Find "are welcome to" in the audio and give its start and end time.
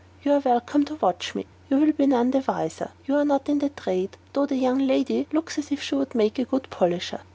0.33-0.95